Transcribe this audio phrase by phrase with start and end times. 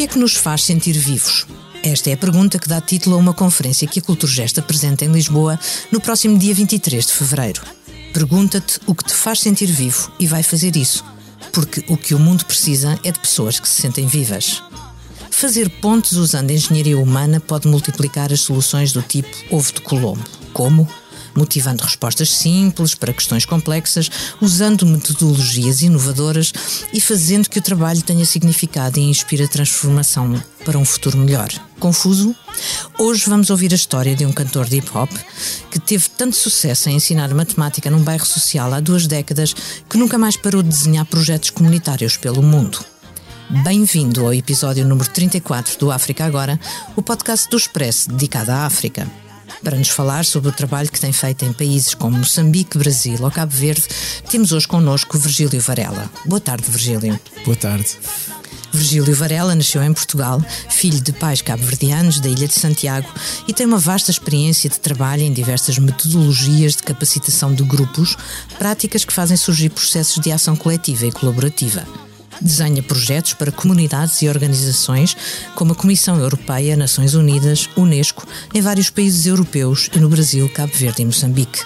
[0.00, 1.46] que é que nos faz sentir vivos?
[1.82, 5.12] Esta é a pergunta que dá título a uma conferência que a Culturgest apresenta em
[5.12, 5.60] Lisboa
[5.92, 7.60] no próximo dia 23 de fevereiro.
[8.10, 11.04] Pergunta-te o que te faz sentir vivo e vai fazer isso,
[11.52, 14.62] porque o que o mundo precisa é de pessoas que se sentem vivas.
[15.30, 20.24] Fazer pontes usando engenharia humana pode multiplicar as soluções do tipo ovo de Colombo.
[20.54, 20.88] Como?
[21.34, 26.52] Motivando respostas simples para questões complexas, usando metodologias inovadoras
[26.92, 31.48] e fazendo que o trabalho tenha significado e inspire a transformação para um futuro melhor.
[31.78, 32.34] Confuso?
[32.98, 35.10] Hoje vamos ouvir a história de um cantor de hip hop
[35.70, 39.54] que teve tanto sucesso em ensinar matemática num bairro social há duas décadas
[39.88, 42.84] que nunca mais parou de desenhar projetos comunitários pelo mundo.
[43.64, 46.58] Bem-vindo ao episódio número 34 do África Agora,
[46.94, 49.10] o podcast do Expresso dedicado à África.
[49.62, 53.30] Para nos falar sobre o trabalho que tem feito em países como Moçambique, Brasil ou
[53.30, 53.84] Cabo Verde,
[54.30, 56.10] temos hoje connosco Virgílio Varela.
[56.24, 57.18] Boa tarde, Virgílio.
[57.44, 57.98] Boa tarde.
[58.72, 63.08] Virgílio Varela nasceu em Portugal, filho de pais cabo-verdianos da Ilha de Santiago
[63.46, 68.16] e tem uma vasta experiência de trabalho em diversas metodologias de capacitação de grupos,
[68.58, 71.84] práticas que fazem surgir processos de ação coletiva e colaborativa.
[72.40, 75.16] Desenha projetos para comunidades e organizações
[75.54, 80.72] como a Comissão Europeia, Nações Unidas, Unesco, em vários países europeus e no Brasil, Cabo
[80.74, 81.60] Verde e Moçambique.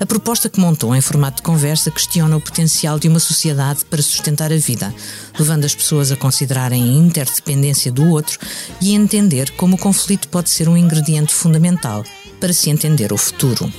[0.00, 4.00] A proposta que montou em formato de conversa questiona o potencial de uma sociedade para
[4.00, 4.94] sustentar a vida,
[5.38, 8.38] levando as pessoas a considerarem a interdependência do outro
[8.80, 12.02] e a entender como o conflito pode ser um ingrediente fundamental
[12.40, 13.70] para se entender o futuro.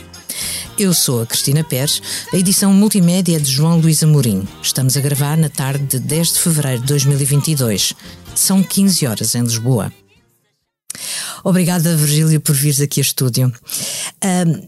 [0.77, 2.01] Eu sou a Cristina Pérez,
[2.33, 4.47] a edição multimédia é de João Luís Amorim.
[4.61, 7.93] Estamos a gravar na tarde de 10 de fevereiro de 2022.
[8.35, 9.91] São 15 horas em Lisboa.
[11.43, 13.51] Obrigada, Virgílio, por vires aqui a estúdio.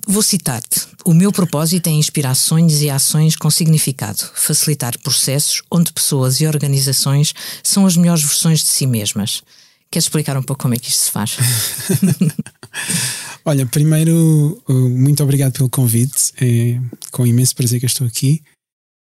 [0.08, 0.82] Vou citar-te.
[1.06, 6.48] O meu propósito é inspirar sonhos e ações com significado, facilitar processos onde pessoas e
[6.48, 9.44] organizações são as melhores versões de si mesmas.
[9.92, 11.38] Queres explicar um pouco como é que isto se faz?
[13.46, 16.32] Olha, primeiro, uh, muito obrigado pelo convite.
[16.42, 16.80] É
[17.12, 18.42] com imenso prazer que estou aqui.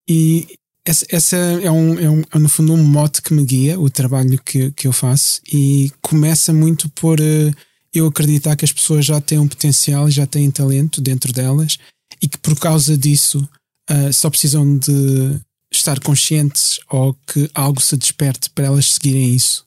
[0.08, 3.78] E essa, essa é, um, é, um, é, no fundo, um mote que me guia
[3.78, 5.40] o trabalho que, que eu faço.
[5.52, 7.54] E começa muito por uh,
[7.92, 11.78] eu acreditar que as pessoas já têm um potencial, já têm talento dentro delas
[12.20, 13.48] e que por causa disso
[13.88, 15.40] uh, só precisam de
[15.72, 19.63] estar conscientes ou que algo se desperte para elas seguirem isso.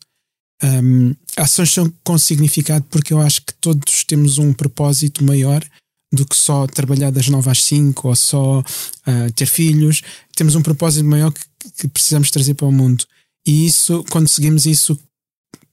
[0.63, 5.63] Um, ações são com significado porque eu acho que todos temos um propósito maior
[6.11, 10.01] do que só trabalhar das 9 às 5 ou só uh, ter filhos.
[10.35, 11.41] Temos um propósito maior que,
[11.77, 13.05] que precisamos trazer para o mundo.
[13.45, 14.97] E isso, quando seguimos isso,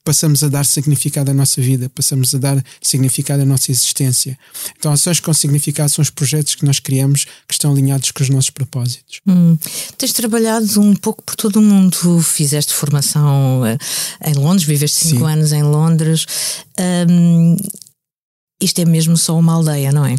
[0.04, 4.38] passamos a dar significado à nossa vida, passamos a dar significado à nossa existência.
[4.78, 8.28] Então, ações com significado são os projetos que nós criamos que estão alinhados com os
[8.28, 9.20] nossos propósitos.
[9.26, 9.56] Hum.
[9.97, 15.26] Tens trabalhado um pouco por todo o mundo, fizeste formação uh, em Londres, viveste cinco
[15.26, 15.32] Sim.
[15.32, 16.26] anos em Londres.
[17.09, 17.56] Um,
[18.60, 20.14] isto é mesmo só uma aldeia, não é?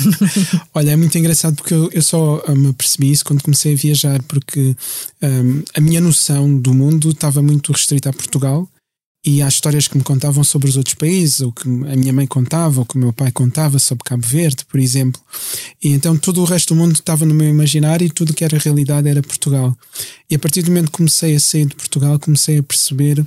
[0.74, 3.76] Olha, é muito engraçado porque eu, eu só ah, me percebi isso quando comecei a
[3.76, 4.74] viajar, porque
[5.22, 8.68] um, a minha noção do mundo estava muito restrita a Portugal
[9.24, 12.26] e há histórias que me contavam sobre os outros países, o que a minha mãe
[12.26, 15.20] contava, o que o meu pai contava sobre Cabo Verde, por exemplo.
[15.82, 18.58] E então todo o resto do mundo estava no meu imaginário e tudo que era
[18.58, 19.76] realidade era Portugal.
[20.30, 23.22] E a partir do momento que comecei a sair de Portugal, comecei a perceber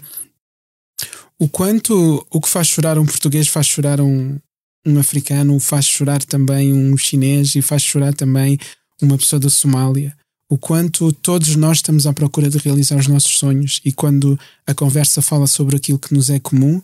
[1.38, 4.40] o quanto o que faz chorar um português faz chorar um,
[4.86, 8.58] um africano, faz chorar também um chinês e faz chorar também
[9.00, 10.16] uma pessoa da Somália
[10.54, 14.74] o quanto todos nós estamos à procura de realizar os nossos sonhos e quando a
[14.76, 16.80] conversa fala sobre aquilo que nos é comum,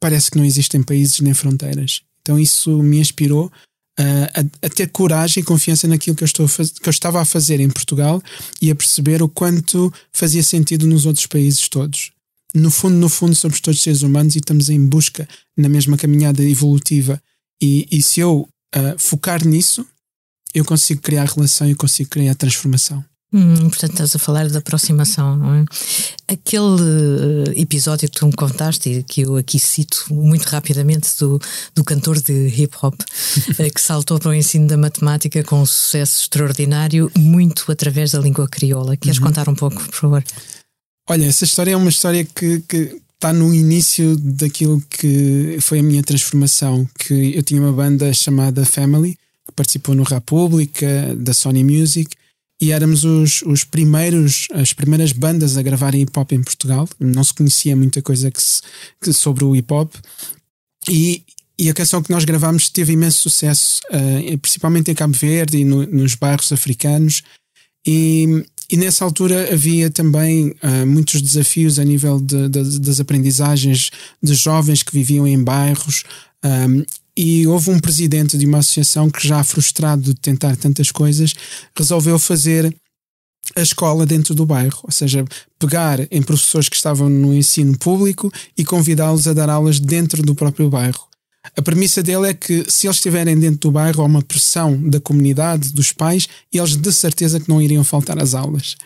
[0.00, 2.02] parece que não existem países nem fronteiras.
[2.22, 3.50] Então isso me inspirou
[3.98, 7.24] a, a, a ter coragem e confiança naquilo que eu, estou que eu estava a
[7.24, 8.22] fazer em Portugal
[8.62, 12.12] e a perceber o quanto fazia sentido nos outros países todos.
[12.54, 16.44] No fundo, no fundo, somos todos seres humanos e estamos em busca na mesma caminhada
[16.44, 17.20] evolutiva.
[17.60, 19.84] E, e se eu uh, focar nisso,
[20.54, 23.04] eu consigo criar relação e consigo criar transformação.
[23.30, 25.64] Hum, portanto, estás a falar da aproximação, não é?
[26.26, 26.80] Aquele
[27.50, 31.38] eh, episódio que tu me contaste e que eu aqui cito muito rapidamente do,
[31.74, 32.94] do cantor de hip hop
[33.58, 38.18] eh, que saltou para o ensino da matemática com um sucesso extraordinário, muito através da
[38.18, 38.96] língua crioula.
[38.96, 39.26] Queres uhum.
[39.26, 40.24] contar um pouco, por favor?
[41.10, 45.82] Olha, essa história é uma história que, que está no início daquilo que foi a
[45.82, 46.88] minha transformação.
[46.98, 49.18] Que eu tinha uma banda chamada Family
[49.58, 52.16] participou no República, da Sony Music,
[52.60, 56.88] e éramos os, os primeiros, as primeiras bandas a gravarem hip hop em Portugal.
[56.98, 58.62] Não se conhecia muita coisa que se,
[59.00, 59.94] que sobre o hip hop.
[60.88, 61.22] E,
[61.58, 65.64] e a canção que nós gravámos teve imenso sucesso, uh, principalmente em Cabo Verde e
[65.64, 67.22] no, nos bairros africanos.
[67.86, 73.90] E, e nessa altura havia também uh, muitos desafios a nível de, de, das aprendizagens
[74.20, 76.02] de jovens que viviam em bairros.
[76.44, 76.84] Um,
[77.18, 81.34] e houve um presidente de uma associação que, já frustrado de tentar tantas coisas,
[81.76, 82.72] resolveu fazer
[83.56, 85.24] a escola dentro do bairro, ou seja,
[85.58, 90.32] pegar em professores que estavam no ensino público e convidá-los a dar aulas dentro do
[90.32, 91.07] próprio bairro.
[91.56, 95.00] A premissa dele é que se eles estiverem dentro do bairro há uma pressão da
[95.00, 98.76] comunidade, dos pais, e eles de certeza que não iriam faltar às aulas.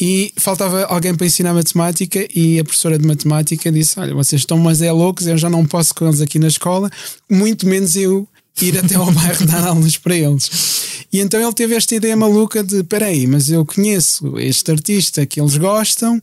[0.00, 4.58] E faltava alguém para ensinar matemática e a professora de matemática disse: Olha, vocês estão
[4.58, 6.90] mas é loucos, eu já não posso com eles aqui na escola,
[7.30, 8.26] muito menos eu
[8.60, 10.91] ir até ao bairro dar aulas para eles.
[11.12, 15.40] E então ele teve esta ideia maluca de: peraí, mas eu conheço este artista que
[15.40, 16.20] eles gostam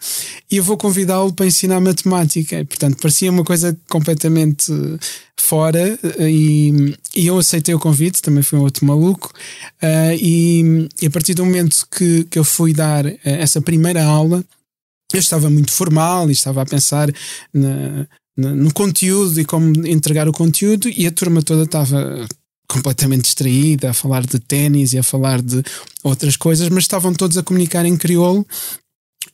[0.49, 2.59] e eu vou convidá-lo para ensinar matemática.
[2.59, 4.73] E, portanto, parecia uma coisa completamente
[5.39, 9.31] fora e, e, eu aceitei o convite, também foi um outro maluco.
[9.81, 14.03] Uh, e, e, a partir do momento que, que eu fui dar uh, essa primeira
[14.03, 14.43] aula,
[15.13, 17.09] eu estava muito formal e estava a pensar
[17.53, 18.07] na,
[18.37, 22.27] no conteúdo e como entregar o conteúdo, e a turma toda estava
[22.69, 25.61] completamente distraída a falar de ténis e a falar de
[26.03, 28.45] outras coisas, mas estavam todos a comunicar em crioulo.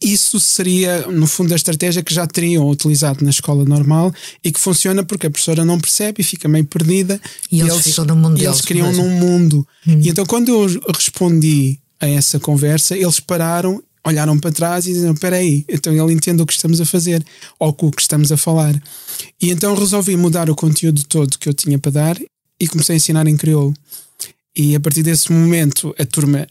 [0.02, 4.60] Isso seria, no fundo, a estratégia que já teriam utilizado na escola normal e que
[4.60, 7.20] funciona porque a professora não percebe e fica meio perdida.
[7.52, 9.68] E, e eles, eles ficam no mundo e eles criam num mundo.
[9.88, 10.00] Hum.
[10.02, 15.14] E então, quando eu respondi a essa conversa, eles pararam olharam para trás e disseram:
[15.14, 17.26] Espera aí, então ele entende o que estamos a fazer
[17.60, 18.80] ou com o que estamos a falar.
[19.42, 22.18] E então resolvi mudar o conteúdo todo que eu tinha para dar
[22.60, 23.74] e comecei a ensinar em crioulo.
[24.56, 26.48] E a partir desse momento a turma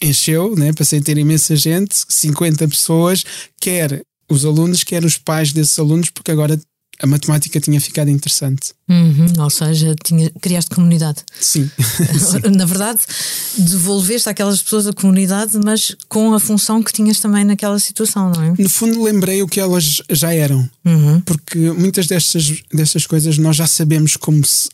[0.00, 0.72] encheu, né?
[0.72, 3.24] passei a ter imensa gente, 50 pessoas,
[3.60, 6.60] quer os alunos, quer os pais desses alunos, porque agora
[7.00, 8.74] a matemática tinha ficado interessante.
[8.88, 11.18] Uhum, ou seja, tinha, criaste comunidade.
[11.38, 11.70] Sim.
[12.56, 13.00] Na verdade,
[13.56, 18.42] devolveste àquelas pessoas a comunidade, mas com a função que tinhas também naquela situação, não
[18.42, 18.54] é?
[18.58, 20.68] No fundo, lembrei o que elas já eram.
[20.84, 21.20] Uhum.
[21.20, 24.68] Porque muitas destas, destas coisas nós já sabemos como se,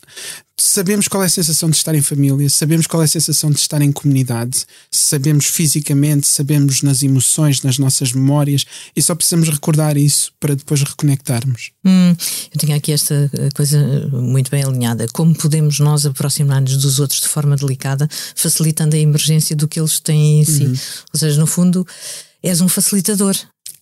[0.57, 3.59] sabemos qual é a sensação de estar em família, sabemos qual é a sensação de
[3.59, 8.65] estar em comunidade, sabemos fisicamente, sabemos nas emoções, nas nossas memórias
[8.95, 11.71] e só precisamos recordar isso para depois reconectarmos.
[11.83, 12.15] Hum,
[12.53, 15.07] eu tinha aqui esta eh, coisa muito bem alinhada.
[15.13, 19.99] Como podemos nós aproximar-nos dos outros de forma delicada, facilitando a emergência do que eles
[19.99, 20.65] têm em si?
[20.65, 20.75] Uhum.
[21.13, 21.85] Ou seja, no fundo,
[22.41, 23.35] és um facilitador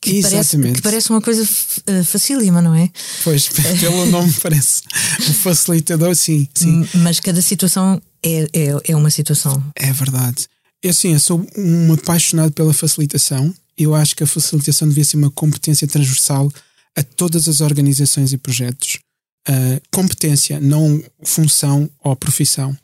[0.04, 2.90] que parece, que parece uma coisa uh, facílima, não é?
[3.24, 3.48] Pois,
[3.80, 4.81] pelo nome parece
[5.30, 6.88] um facilitador, sim, sim.
[6.96, 9.64] Mas cada situação é, é, é uma situação.
[9.76, 10.48] É verdade.
[10.81, 13.54] Eu, sim, eu sou um apaixonado pela facilitação.
[13.78, 16.52] Eu acho que a facilitação devia ser uma competência transversal
[16.96, 19.00] a todas as organizações e projetos.
[19.48, 22.78] Uh, competência, não função ou profissão.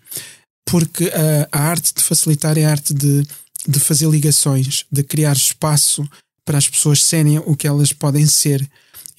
[0.65, 3.25] Porque uh, a arte de facilitar é a arte de,
[3.67, 6.07] de fazer ligações, de criar espaço
[6.43, 8.67] para as pessoas serem o que elas podem ser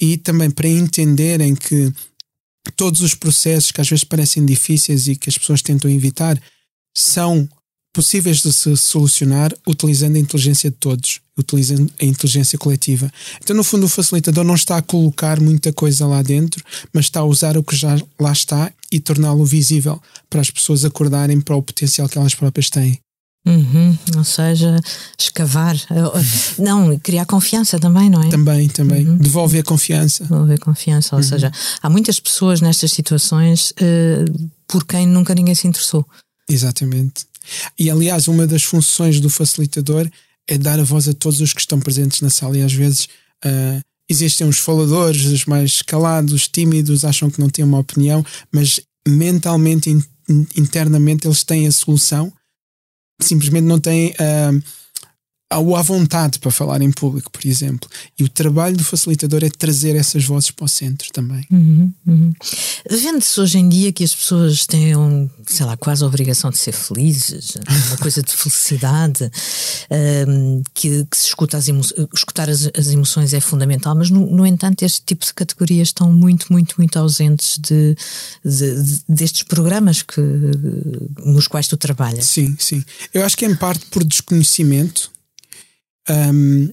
[0.00, 1.92] e também para entenderem que
[2.76, 6.40] todos os processos que às vezes parecem difíceis e que as pessoas tentam evitar
[6.96, 7.48] são
[7.92, 13.10] possíveis de se solucionar utilizando a inteligência de todos, utilizando a inteligência coletiva.
[13.42, 17.20] Então, no fundo, o facilitador não está a colocar muita coisa lá dentro, mas está
[17.20, 21.56] a usar o que já lá está e torná-lo visível para as pessoas acordarem para
[21.56, 22.98] o potencial que elas próprias têm.
[23.46, 24.76] Uhum, ou seja,
[25.18, 25.74] escavar,
[26.58, 28.28] não, criar confiança também, não é?
[28.28, 29.08] Também, também.
[29.08, 29.16] Uhum.
[29.16, 30.24] Devolver confiança.
[30.24, 31.26] Devolver confiança, ou uhum.
[31.26, 31.50] seja,
[31.82, 36.06] há muitas pessoas nestas situações uh, por quem nunca ninguém se interessou.
[36.48, 37.29] Exatamente.
[37.78, 40.08] E aliás, uma das funções do facilitador
[40.46, 42.58] é dar a voz a todos os que estão presentes na sala.
[42.58, 43.08] E às vezes
[43.44, 48.80] uh, existem os faladores, os mais calados, tímidos, acham que não têm uma opinião, mas
[49.06, 50.02] mentalmente, in,
[50.56, 52.32] internamente, eles têm a solução.
[53.20, 54.62] Simplesmente não têm uh,
[55.52, 57.90] a vontade para falar em público, por exemplo.
[58.16, 61.44] E o trabalho do facilitador é trazer essas vozes para o centro também.
[61.50, 62.32] Uhum, uhum.
[62.88, 64.94] Vende-se hoje em dia que as pessoas têm,
[65.48, 67.56] sei lá, quase a obrigação de ser felizes,
[67.88, 69.28] uma coisa de felicidade,
[70.28, 71.68] um, que, que, se escuta as
[72.14, 76.12] escutar as, as, emoções é fundamental, mas no, no, entanto este tipo de categorias estão
[76.12, 77.96] muito, muito, muito ausentes de,
[78.44, 80.20] de, de, destes programas que,
[81.24, 82.26] nos quais tu trabalhas.
[82.26, 82.84] Sim, sim.
[83.12, 85.10] Eu acho que é em parte por desconhecimento
[86.10, 86.68] um,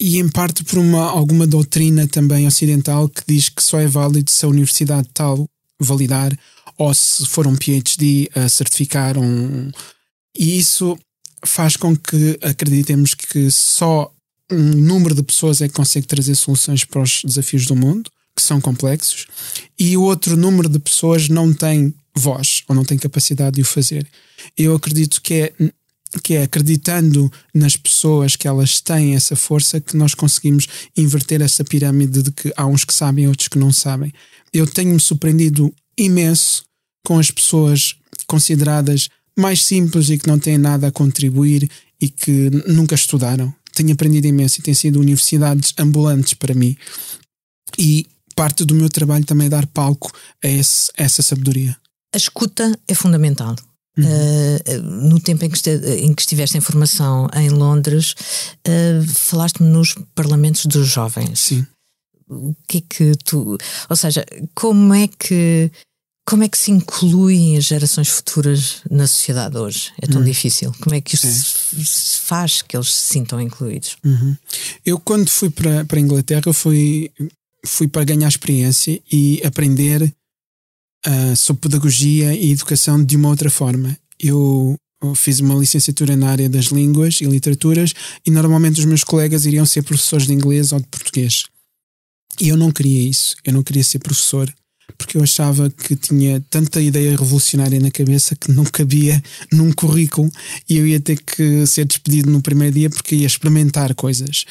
[0.00, 4.30] e em parte por uma, alguma doutrina também ocidental que diz que só é válido
[4.30, 5.46] se a universidade tal
[5.78, 6.36] validar
[6.76, 9.70] ou se for um PhD a certificar um.
[10.36, 10.96] E isso
[11.44, 14.12] faz com que acreditemos que só
[14.50, 18.42] um número de pessoas é que consegue trazer soluções para os desafios do mundo, que
[18.42, 19.26] são complexos,
[19.78, 24.06] e outro número de pessoas não tem voz ou não tem capacidade de o fazer.
[24.56, 25.52] Eu acredito que é
[26.22, 31.64] que é acreditando nas pessoas que elas têm essa força que nós conseguimos inverter essa
[31.64, 34.12] pirâmide de que há uns que sabem e outros que não sabem.
[34.52, 36.64] Eu tenho-me surpreendido imenso
[37.04, 37.96] com as pessoas
[38.26, 43.54] consideradas mais simples e que não têm nada a contribuir e que nunca estudaram.
[43.72, 46.76] Tenho aprendido imenso e tem sido universidades ambulantes para mim.
[47.78, 50.10] E parte do meu trabalho também é dar palco
[50.42, 51.76] a, esse, a essa sabedoria.
[52.14, 53.54] A escuta é fundamental.
[53.98, 54.04] Uhum.
[54.04, 58.14] Uh, no tempo em que, este, em que, estiveste em formação em Londres,
[58.66, 61.40] uh, falaste-me nos parlamentos dos jovens.
[61.40, 61.66] Sim.
[62.28, 63.58] O que é que tu.
[63.88, 64.24] Ou seja,
[64.54, 65.70] como é que.
[66.28, 69.92] Como é que se incluem as gerações futuras na sociedade hoje?
[69.98, 70.26] É tão uhum.
[70.26, 70.74] difícil.
[70.78, 71.30] Como é que isso é.
[71.30, 73.96] se faz que eles se sintam incluídos?
[74.04, 74.36] Uhum.
[74.84, 77.10] Eu, quando fui para, para a Inglaterra, fui,
[77.64, 80.14] fui para ganhar experiência e aprender
[81.06, 83.96] uh, sobre pedagogia e educação de uma outra forma.
[84.18, 84.76] Eu
[85.14, 87.94] fiz uma licenciatura na área das línguas e literaturas
[88.26, 91.44] e normalmente os meus colegas iriam ser professores de inglês ou de português.
[92.40, 93.36] E eu não queria isso.
[93.44, 94.52] Eu não queria ser professor
[94.96, 100.30] porque eu achava que tinha tanta ideia revolucionária na cabeça que não cabia num currículo
[100.68, 104.44] e eu ia ter que ser despedido no primeiro dia porque ia experimentar coisas.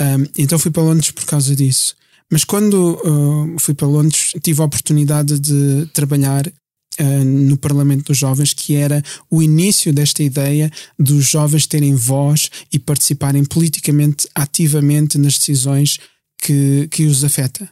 [0.00, 1.96] Um, então fui para Londres por causa disso.
[2.30, 8.18] Mas quando uh, fui para Londres, tive a oportunidade de trabalhar uh, no Parlamento dos
[8.18, 15.18] Jovens, que era o início desta ideia dos jovens terem voz e participarem politicamente ativamente
[15.18, 15.98] nas decisões
[16.44, 17.66] que, que os afeta.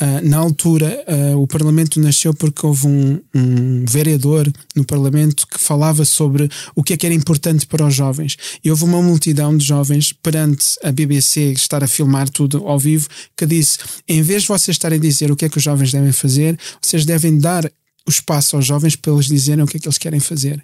[0.00, 5.58] Uh, na altura, uh, o Parlamento nasceu porque houve um, um, vereador no Parlamento que
[5.58, 8.36] falava sobre o que é que era importante para os jovens.
[8.62, 13.08] E houve uma multidão de jovens perante a BBC estar a filmar tudo ao vivo
[13.36, 15.92] que disse: em vez de vocês estarem a dizer o que é que os jovens
[15.92, 17.64] devem fazer, vocês devem dar
[18.06, 20.62] o espaço aos jovens para eles dizerem o que é que eles querem fazer.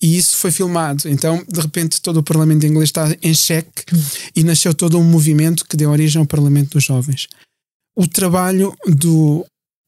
[0.00, 1.08] E isso foi filmado.
[1.08, 3.84] Então, de repente, todo o Parlamento inglês está em xeque
[4.34, 7.28] e nasceu todo um movimento que deu origem ao Parlamento dos Jovens
[7.98, 9.44] o trabalho do,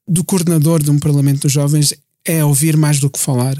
[0.06, 1.94] do coordenador de um Parlamento dos Jovens
[2.24, 3.56] é ouvir mais do que falar.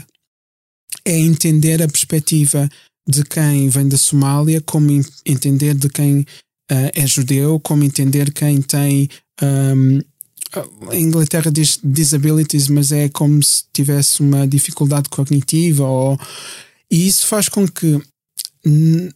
[1.05, 2.69] É entender a perspectiva
[3.09, 4.91] de quem vem da Somália, como
[5.25, 9.09] entender de quem uh, é judeu, como entender quem tem.
[9.41, 10.01] Um,
[10.91, 16.19] a Inglaterra diz disabilities, mas é como se tivesse uma dificuldade cognitiva, ou,
[16.91, 18.01] e isso faz com que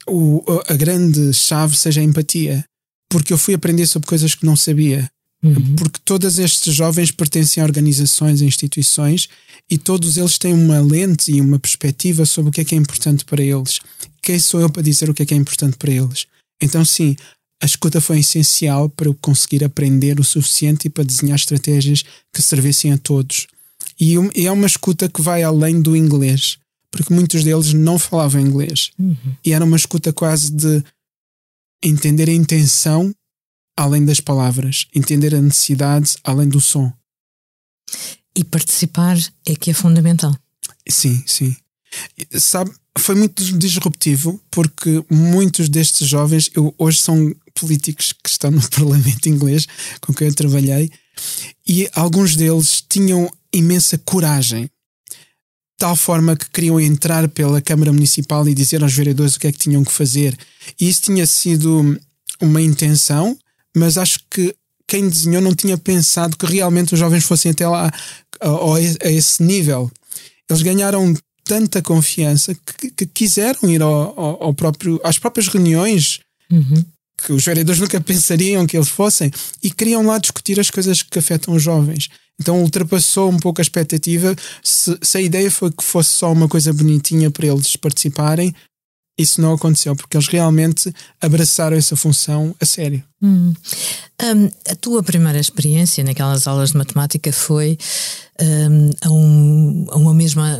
[0.07, 2.65] o, a grande chave seja a empatia.
[3.09, 5.09] Porque eu fui aprender sobre coisas que não sabia.
[5.43, 5.77] Uhum.
[5.77, 9.29] Porque todos estes jovens pertencem a organizações e instituições
[9.71, 12.79] e todos eles têm uma lente e uma perspectiva sobre o que é que é
[12.79, 13.79] importante para eles.
[14.23, 16.27] Quem sou eu para dizer o que é que é importante para eles?
[16.61, 17.15] Então, sim,
[17.65, 22.43] a escuta foi essencial para eu conseguir aprender o suficiente e para desenhar estratégias que
[22.43, 23.47] servissem a todos.
[23.99, 26.59] E é uma escuta que vai além do inglês,
[26.91, 28.91] porque muitos deles não falavam inglês.
[28.99, 29.17] Uhum.
[29.43, 30.85] E era uma escuta quase de
[31.83, 33.15] entender a intenção
[33.75, 36.93] além das palavras, entender a necessidade além do som.
[38.37, 39.17] E participar
[39.47, 40.37] é que é fundamental.
[40.87, 41.57] Sim, sim.
[42.39, 48.61] Sabe, foi muito disruptivo porque muitos destes jovens, eu, hoje são políticos que estão no
[48.71, 49.67] Parlamento inglês
[50.01, 50.91] com quem eu trabalhei,
[51.67, 54.69] e alguns deles tinham imensa coragem,
[55.79, 59.53] tal forma que queriam entrar pela Câmara Municipal e dizer aos vereadores o que é
[59.53, 60.37] que tinham que fazer.
[60.81, 61.99] E isso tinha sido
[62.41, 63.37] uma intenção,
[63.77, 64.55] mas acho que
[64.87, 67.91] quem desenhou não tinha pensado que realmente os jovens fossem até lá
[68.41, 69.91] a, esse nível.
[70.49, 76.21] Eles ganharam tanta confiança que, que quiseram ir ao, ao, ao, próprio, às próprias reuniões
[76.51, 76.85] uhum.
[77.17, 79.31] Que os vereadores nunca pensariam que eles fossem
[79.63, 82.09] e queriam lá discutir as coisas que afetam os jovens.
[82.41, 84.35] Então ultrapassou um pouco a expectativa.
[84.63, 88.55] Se, se a ideia foi que fosse só uma coisa bonitinha para eles participarem,
[89.17, 93.03] isso não aconteceu, porque eles realmente abraçaram essa função a sério.
[93.23, 93.55] Hum.
[94.21, 97.79] Um, a tua primeira experiência naquelas aulas de matemática foi
[98.41, 100.59] um, a, um, a, uma mesma.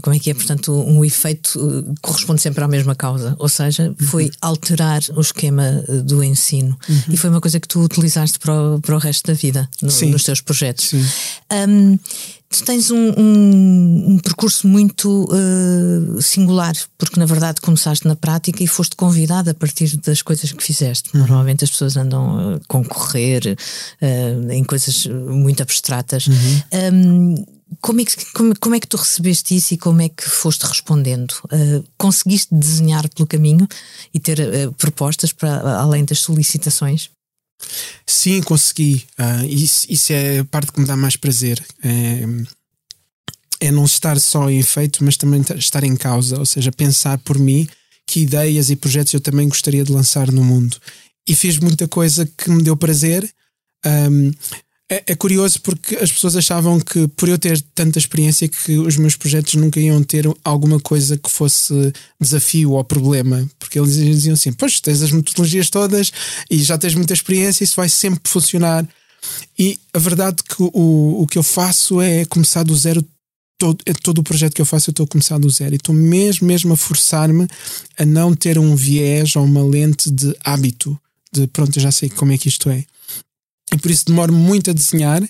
[0.00, 0.34] Como é que é?
[0.34, 4.30] Portanto, um efeito uh, corresponde sempre à mesma causa, ou seja, foi uhum.
[4.40, 6.76] alterar o esquema uh, do ensino.
[6.88, 7.02] Uhum.
[7.10, 9.88] E foi uma coisa que tu utilizaste para o, para o resto da vida, no,
[10.10, 10.88] nos teus projetos.
[10.88, 11.04] Sim.
[11.68, 11.98] Um,
[12.52, 18.62] tu tens um, um, um percurso muito uh, singular, porque na verdade começaste na prática
[18.62, 21.10] e foste convidado a partir das coisas que fizeste.
[21.14, 21.20] Uhum.
[21.20, 23.56] Normalmente as pessoas andam a concorrer
[24.00, 26.26] uh, em coisas muito abstratas.
[26.26, 26.62] Uhum.
[26.72, 27.11] Um,
[27.80, 30.64] como é, que, como, como, é que tu recebeste isso e como é que foste
[30.64, 31.32] respondendo?
[31.44, 33.66] Uh, conseguiste desenhar pelo caminho
[34.12, 37.10] e ter uh, propostas para além das solicitações?
[38.06, 39.06] Sim, consegui.
[39.18, 41.64] Uh, isso, isso é a parte que me dá mais prazer.
[41.82, 42.24] É,
[43.60, 47.38] é não estar só em efeito, mas também estar em causa, ou seja, pensar por
[47.38, 47.66] mim
[48.06, 50.76] que ideias e projetos eu também gostaria de lançar no mundo.
[51.26, 53.28] E fiz muita coisa que me deu prazer.
[53.86, 54.32] Um,
[54.92, 58.98] é, é, curioso porque as pessoas achavam que, por eu ter tanta experiência, que os
[58.98, 61.72] meus projetos nunca iam ter alguma coisa que fosse
[62.20, 63.48] desafio ou problema.
[63.58, 66.12] Porque eles diziam assim: Pois, tens as metodologias todas
[66.50, 68.86] e já tens muita experiência, isso vai sempre funcionar.
[69.58, 73.02] E a verdade que o, o que eu faço é começar do zero.
[73.58, 75.74] Todo, é todo o projeto que eu faço, eu estou a começar do zero.
[75.74, 77.46] E estou mesmo, mesmo a forçar-me
[77.96, 80.98] a não ter um viés ou uma lente de hábito.
[81.32, 82.84] De pronto, eu já sei como é que isto é.
[83.72, 85.22] E por isso demoro muito a desenhar,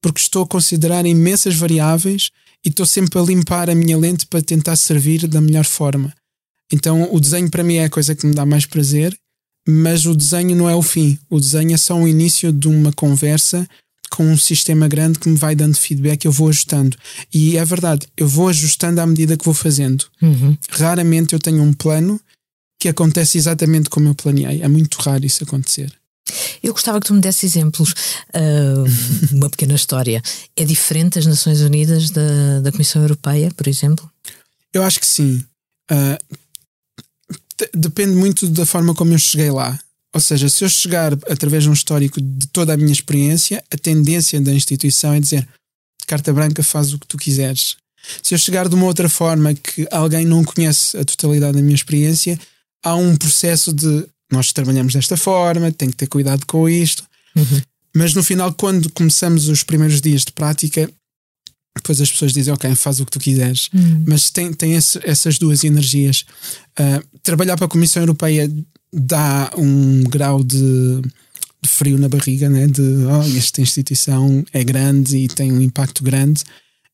[0.00, 2.30] porque estou a considerar imensas variáveis
[2.64, 6.12] e estou sempre a limpar a minha lente para tentar servir da melhor forma.
[6.72, 9.16] Então o desenho para mim é a coisa que me dá mais prazer,
[9.68, 11.18] mas o desenho não é o fim.
[11.28, 13.68] O desenho é só o início de uma conversa
[14.10, 16.96] com um sistema grande que me vai dando feedback, eu vou ajustando.
[17.32, 20.06] E é verdade, eu vou ajustando à medida que vou fazendo.
[20.22, 20.56] Uhum.
[20.70, 22.20] Raramente eu tenho um plano
[22.78, 24.62] que acontece exatamente como eu planeei.
[24.62, 25.92] É muito raro isso acontecer.
[26.62, 27.92] Eu gostava que tu me desse exemplos.
[28.34, 30.22] Uh, uma pequena história.
[30.56, 34.10] É diferente das Nações Unidas da, da Comissão Europeia, por exemplo?
[34.72, 35.44] Eu acho que sim.
[35.90, 36.36] Uh,
[37.74, 39.78] depende muito da forma como eu cheguei lá.
[40.14, 43.76] Ou seja, se eu chegar através de um histórico de toda a minha experiência, a
[43.76, 45.46] tendência da instituição é dizer
[46.06, 47.76] carta branca, faz o que tu quiseres.
[48.22, 51.74] Se eu chegar de uma outra forma que alguém não conhece a totalidade da minha
[51.74, 52.38] experiência,
[52.82, 57.04] há um processo de nós trabalhamos desta forma, tem que ter cuidado com isto.
[57.34, 57.62] Uhum.
[57.94, 60.90] Mas no final, quando começamos os primeiros dias de prática,
[61.76, 63.68] depois as pessoas dizem, ok, faz o que tu quiseres.
[63.72, 64.04] Uhum.
[64.06, 66.24] Mas tem, tem esse, essas duas energias.
[66.78, 68.50] Uh, trabalhar para a Comissão Europeia
[68.92, 71.00] dá um grau de,
[71.62, 72.66] de frio na barriga, né?
[72.66, 76.42] de oh, esta instituição é grande e tem um impacto grande.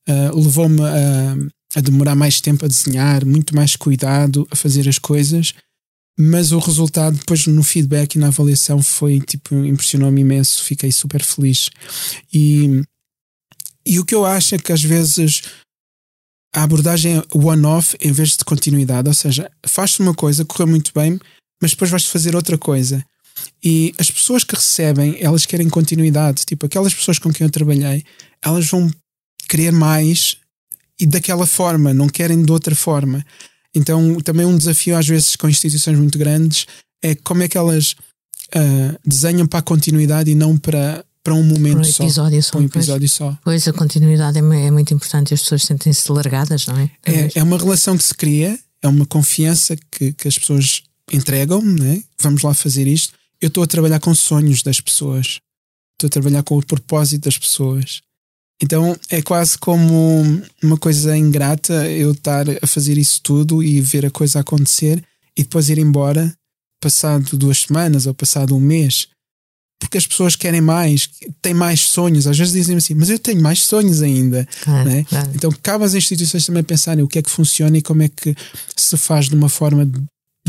[0.07, 1.35] Uh, Levou-me a,
[1.75, 5.53] a demorar mais tempo a desenhar, muito mais cuidado a fazer as coisas
[6.17, 11.23] mas o resultado depois no feedback e na avaliação foi tipo impressionou-me imenso, fiquei super
[11.23, 11.69] feliz
[12.31, 12.81] e,
[13.85, 15.41] e o que eu acho é que às vezes
[16.55, 20.91] a abordagem é one-off em vez de continuidade, ou seja, faz-se uma coisa, correu muito
[20.93, 21.19] bem,
[21.59, 23.03] mas depois vais fazer outra coisa.
[23.63, 26.45] E as pessoas que recebem, elas querem continuidade.
[26.45, 28.03] Tipo, aquelas pessoas com quem eu trabalhei,
[28.43, 28.91] elas vão
[29.49, 30.37] querer mais
[30.99, 33.25] e daquela forma, não querem de outra forma.
[33.75, 36.67] Então, também um desafio, às vezes, com instituições muito grandes,
[37.01, 37.95] é como é que elas
[38.55, 42.51] uh, desenham para a continuidade e não para, para um momento um episódio só.
[42.51, 42.59] só.
[42.59, 43.37] Um episódio pois, só.
[43.43, 46.91] Pois, a continuidade é, é muito importante e as pessoas sentem-se largadas, não é?
[47.05, 51.61] É, é uma relação que se cria, é uma confiança que, que as pessoas entregam,
[51.61, 52.03] né?
[52.21, 53.13] vamos lá fazer isto.
[53.41, 55.39] Eu estou a trabalhar com sonhos das pessoas,
[55.93, 58.01] estou a trabalhar com o propósito das pessoas.
[58.61, 64.05] Então é quase como uma coisa ingrata eu estar a fazer isso tudo e ver
[64.05, 65.03] a coisa acontecer
[65.37, 66.33] e depois ir embora
[66.81, 69.07] passado duas semanas ou passado um mês.
[69.79, 71.09] Porque as pessoas querem mais,
[71.41, 72.25] têm mais sonhos.
[72.25, 74.47] Às vezes dizem assim, mas eu tenho mais sonhos ainda.
[74.61, 75.03] Claro, né?
[75.09, 75.31] claro.
[75.35, 78.35] Então cabe às instituições também pensarem o que é que funciona e como é que
[78.77, 79.89] se faz de uma forma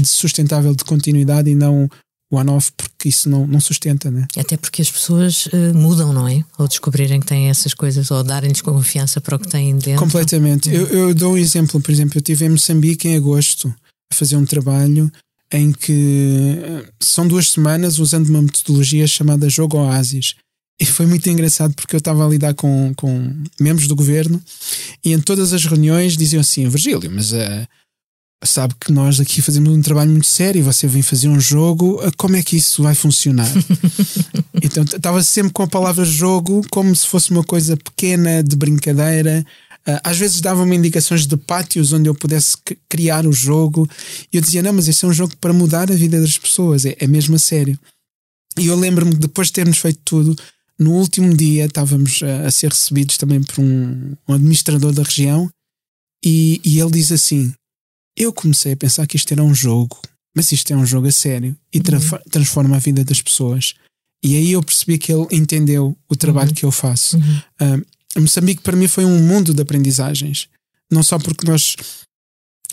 [0.05, 1.89] sustentável de continuidade e não
[2.35, 4.27] one-off, porque isso não, não sustenta, né?
[4.37, 6.45] Até porque as pessoas uh, mudam, não é?
[6.59, 10.01] Ou descobrirem que têm essas coisas, ou darem-lhes confiança para o que têm dentro.
[10.01, 10.69] Completamente.
[10.69, 10.75] Uhum.
[10.75, 13.75] Eu, eu dou um exemplo, por exemplo, eu estive em Moçambique em agosto
[14.13, 15.11] a fazer um trabalho
[15.53, 20.35] em que eh, são duas semanas usando uma metodologia chamada Jogo Oasis.
[20.81, 24.43] E foi muito engraçado porque eu estava a lidar com, com membros do governo
[25.05, 27.37] e em todas as reuniões diziam assim: Virgílio, mas a.
[27.37, 27.67] Uh, eh,
[28.45, 32.01] sabe que nós aqui fazemos um trabalho muito sério e você vem fazer um jogo,
[32.03, 33.51] ah, como é que isso vai funcionar?
[34.63, 39.45] então estava sempre com a palavra jogo como se fosse uma coisa pequena, de brincadeira.
[39.87, 42.57] Ah, às vezes davam-me indicações de pátios onde eu pudesse
[42.89, 43.89] criar o jogo
[44.33, 46.85] e eu dizia: Não, mas esse é um jogo para mudar a vida das pessoas,
[46.85, 47.79] é, é mesmo a sério.
[48.59, 50.37] E eu lembro-me que depois de termos feito tudo,
[50.79, 55.51] no último dia estávamos a, a ser recebidos também por um, um administrador da região
[56.25, 57.53] e, e ele diz assim:
[58.17, 60.01] eu comecei a pensar que isto era um jogo,
[60.35, 62.19] mas isto é um jogo a sério e tra uhum.
[62.31, 63.75] transforma a vida das pessoas.
[64.23, 66.55] E aí eu percebi que ele entendeu o trabalho uhum.
[66.55, 67.17] que eu faço.
[67.17, 67.77] Uhum.
[68.17, 70.49] Uh, Moçambique para mim foi um mundo de aprendizagens.
[70.91, 71.77] Não só porque nós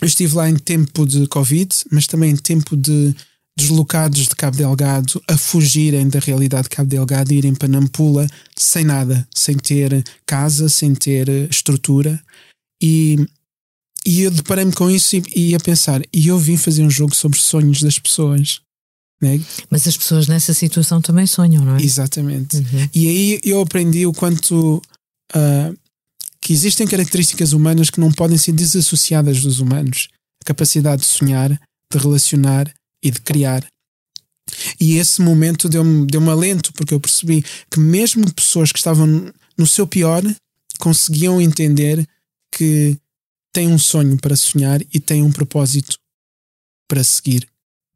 [0.00, 3.14] eu estive lá em tempo de Covid, mas também em tempo de
[3.56, 8.26] deslocados de Cabo Delgado a fugirem da realidade de Cabo Delgado e irem para Nampula
[8.56, 12.20] sem nada, sem ter casa, sem ter estrutura.
[12.82, 13.16] E
[14.04, 17.14] e eu deparei-me com isso e, e a pensar, e eu vim fazer um jogo
[17.14, 18.60] sobre sonhos das pessoas.
[19.20, 19.40] Né?
[19.70, 21.82] Mas as pessoas nessa situação também sonham, não é?
[21.82, 22.56] Exatamente.
[22.56, 22.88] Uhum.
[22.92, 24.82] E aí eu aprendi o quanto
[25.34, 25.78] uh,
[26.40, 30.08] que existem características humanas que não podem ser desassociadas dos humanos.
[30.42, 33.64] A capacidade de sonhar, de relacionar e de criar.
[34.80, 39.66] E esse momento deu-me deu alento, porque eu percebi que mesmo pessoas que estavam no
[39.66, 40.22] seu pior
[40.80, 42.04] conseguiam entender
[42.50, 42.98] que
[43.52, 45.96] têm um sonho para sonhar e têm um propósito
[46.88, 47.46] para seguir.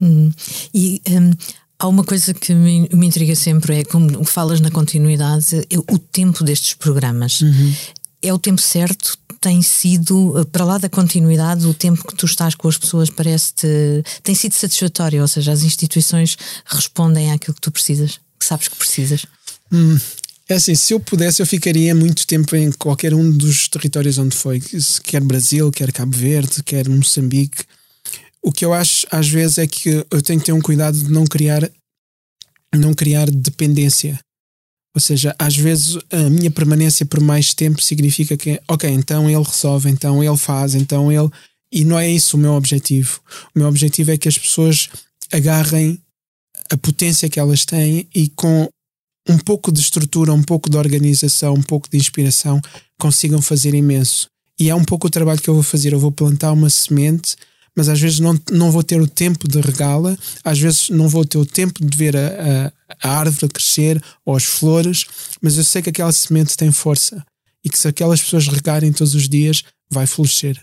[0.00, 0.32] Hum.
[0.74, 1.32] E um,
[1.78, 5.98] há uma coisa que me, me, intriga sempre: é como falas na continuidade, é o
[5.98, 7.40] tempo destes programas.
[7.40, 7.74] Uhum.
[8.22, 9.18] É o tempo certo?
[9.46, 13.68] tem sido, para lá da continuidade, o tempo que tu estás com as pessoas parece-te.
[14.22, 18.74] tem sido satisfatório, ou seja, as instituições respondem àquilo que tu precisas, que sabes que
[18.74, 19.24] precisas?
[19.70, 19.98] Hum,
[20.48, 24.36] é assim, se eu pudesse, eu ficaria muito tempo em qualquer um dos territórios onde
[24.36, 24.60] foi,
[25.02, 27.64] quer Brasil, quer Cabo Verde, quer Moçambique.
[28.40, 31.10] O que eu acho às vezes é que eu tenho que ter um cuidado de
[31.10, 31.68] não criar
[32.74, 34.18] não criar dependência.
[34.94, 39.42] Ou seja, às vezes a minha permanência por mais tempo significa que, ok, então ele
[39.42, 41.28] resolve, então ele faz, então ele.
[41.72, 43.20] E não é isso o meu objetivo.
[43.54, 44.88] O meu objetivo é que as pessoas
[45.32, 46.00] agarrem
[46.70, 48.68] a potência que elas têm e com
[49.28, 52.60] um pouco de estrutura, um pouco de organização, um pouco de inspiração,
[52.98, 54.28] consigam fazer imenso.
[54.58, 55.92] E é um pouco o trabalho que eu vou fazer.
[55.92, 57.36] Eu vou plantar uma semente
[57.76, 61.26] mas às vezes não, não vou ter o tempo de regá-la, às vezes não vou
[61.26, 65.04] ter o tempo de ver a, a, a árvore crescer ou as flores,
[65.42, 67.22] mas eu sei que aquela semente tem força
[67.62, 70.58] e que se aquelas pessoas regarem todos os dias, vai florescer.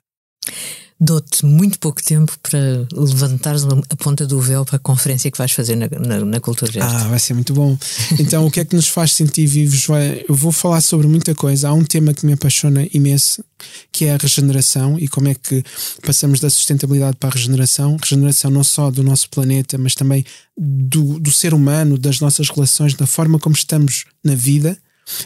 [0.99, 5.51] Dou-te muito pouco tempo para levantares a ponta do véu para a conferência que vais
[5.51, 6.87] fazer na, na, na Cultura Gesto.
[6.87, 7.77] Ah, vai ser muito bom.
[8.19, 9.85] Então, o que é que nos faz sentir vivos?
[10.27, 11.69] Eu vou falar sobre muita coisa.
[11.69, 13.43] Há um tema que me apaixona imenso,
[13.91, 15.63] que é a regeneração e como é que
[16.05, 17.97] passamos da sustentabilidade para a regeneração.
[18.01, 20.25] Regeneração não só do nosso planeta, mas também
[20.57, 24.77] do, do ser humano, das nossas relações, da forma como estamos na vida.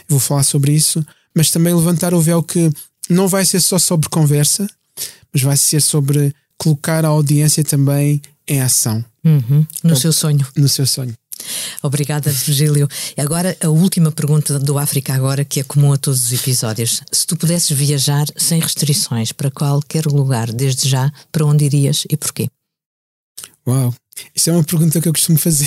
[0.08, 1.04] Eu vou falar sobre isso,
[1.36, 2.70] mas também levantar o véu que
[3.08, 4.66] não vai ser só sobre conversa,
[5.32, 9.04] mas vai ser sobre colocar a audiência também em ação.
[9.24, 10.46] Uhum, no seu sonho.
[10.56, 11.14] No seu sonho.
[11.82, 12.88] Obrigada, Virgílio.
[13.16, 17.02] E agora a última pergunta do África Agora, que é comum a todos os episódios.
[17.12, 22.16] Se tu pudesses viajar sem restrições para qualquer lugar, desde já, para onde irias e
[22.16, 22.48] porquê?
[23.66, 23.94] Uau!
[24.34, 25.66] Isso é uma pergunta que eu costumo fazer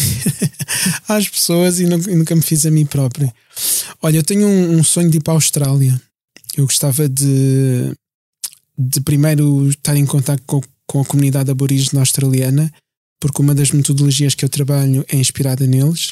[1.07, 3.31] às pessoas e nunca me fiz a mim próprio.
[4.01, 5.99] Olha, eu tenho um, um sonho de ir para a Austrália.
[6.57, 7.93] Eu gostava de
[8.89, 12.71] de primeiro estar em contato com, com a comunidade aborígene australiana,
[13.19, 16.11] porque uma das metodologias que eu trabalho é inspirada neles.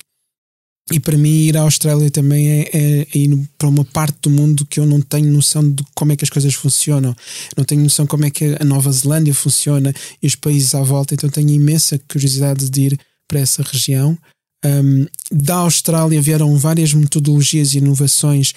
[0.92, 4.30] E para mim, ir à Austrália também é, é, é, ir para uma parte do
[4.30, 7.16] mundo que eu não tenho noção de como é que as coisas funcionam.
[7.56, 11.14] Não tenho noção como é que a Nova Zelândia funciona e os países à volta,
[11.14, 14.18] então tenho imensa curiosidade de ir para essa região.
[14.66, 18.54] Um, da Austrália vieram várias metodologias e inovações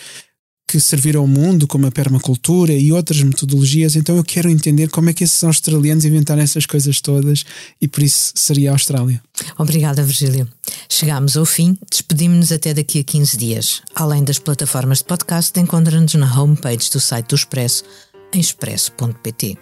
[0.72, 3.94] que serviram ao mundo, como a permacultura e outras metodologias.
[3.94, 7.44] Então eu quero entender como é que esses australianos inventaram essas coisas todas
[7.80, 9.22] e por isso seria a Austrália.
[9.58, 10.48] Obrigada, Virgílio.
[10.88, 13.82] Chegamos ao fim, despedimos-nos até daqui a 15 dias.
[13.94, 17.84] Além das plataformas de podcast, encontra-nos na homepage do site do Expresso,
[18.32, 19.58] em expresso.pt.